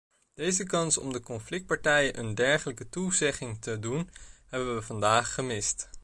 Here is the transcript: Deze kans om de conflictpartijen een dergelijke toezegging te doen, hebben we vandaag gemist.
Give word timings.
Deze 0.33 0.63
kans 0.63 0.97
om 0.97 1.13
de 1.13 1.19
conflictpartijen 1.19 2.19
een 2.19 2.35
dergelijke 2.35 2.89
toezegging 2.89 3.61
te 3.61 3.79
doen, 3.79 4.09
hebben 4.47 4.75
we 4.75 4.81
vandaag 4.81 5.33
gemist. 5.33 5.89